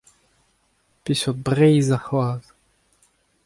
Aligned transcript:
Peseurt 1.03 1.37
Breizh 1.45 1.93
arcʼhoazh? 1.97 2.49